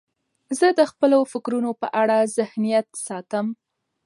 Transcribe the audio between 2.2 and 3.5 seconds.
ذهنیت ساتم.